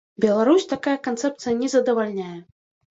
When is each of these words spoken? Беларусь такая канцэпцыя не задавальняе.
Беларусь 0.23 0.65
такая 0.71 0.95
канцэпцыя 1.11 1.57
не 1.61 1.71
задавальняе. 1.77 2.37